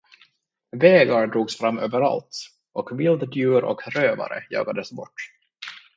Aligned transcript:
Vägar 0.71 1.27
drogs 1.27 1.57
fram 1.57 1.79
överallt, 1.79 2.35
och 2.73 2.99
vilddjur 2.99 3.63
och 3.63 3.81
rövare 3.87 4.45
jagades 4.49 4.91
bort. 4.91 5.13